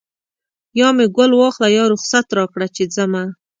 یا 0.79 0.87
مې 0.97 1.05
ګل 1.15 1.31
واخله 1.35 1.67
یا 1.77 1.83
رخصت 1.93 2.25
راکړه 2.37 2.67
چې 2.75 2.83
ځمه 2.95 3.23